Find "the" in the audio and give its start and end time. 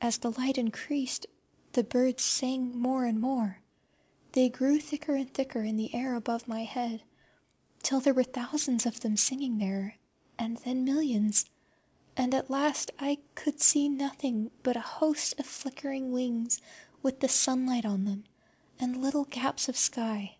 0.16-0.30, 1.72-1.84, 5.76-5.94, 17.20-17.28